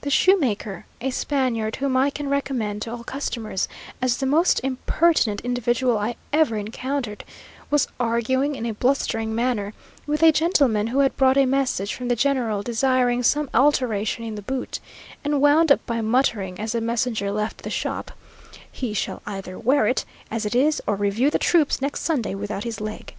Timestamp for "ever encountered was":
6.32-7.86